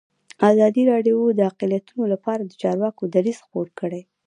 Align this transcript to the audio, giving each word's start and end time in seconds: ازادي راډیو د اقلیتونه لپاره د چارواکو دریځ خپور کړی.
ازادي 0.51 0.83
راډیو 0.91 1.19
د 1.33 1.39
اقلیتونه 1.51 2.05
لپاره 2.13 2.41
د 2.45 2.51
چارواکو 2.61 3.03
دریځ 3.15 3.37
خپور 3.45 3.67
کړی. 3.79 4.01